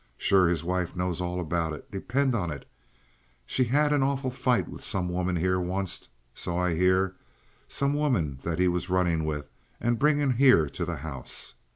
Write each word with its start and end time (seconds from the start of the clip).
Sure 0.17 0.47
his 0.47 0.63
wife 0.63 0.95
knows 0.95 1.21
all 1.21 1.39
about 1.39 1.73
it. 1.73 1.91
Depend 1.91 2.33
on 2.33 2.49
it. 2.49 2.67
She 3.45 3.65
had 3.65 3.93
an 3.93 4.01
awful 4.01 4.31
fight 4.31 4.67
with 4.67 4.83
some 4.83 5.09
woman 5.09 5.35
here 5.35 5.59
onct, 5.59 6.07
so 6.33 6.57
I 6.57 6.73
hear, 6.73 7.13
some 7.67 7.93
woman 7.93 8.39
that 8.41 8.57
he 8.57 8.67
was 8.67 8.89
runnin' 8.89 9.25
with 9.25 9.51
and 9.79 9.99
bringin' 9.99 10.31
here 10.37 10.67
to 10.67 10.85
the 10.85 10.95
house. 10.95 11.53